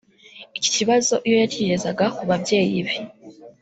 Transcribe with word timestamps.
Iki 0.57 0.69
kibazo 0.77 1.13
iyo 1.27 1.37
yakigezaga 1.43 2.05
ku 2.15 2.21
babyeyi 2.29 2.79
be 2.87 2.95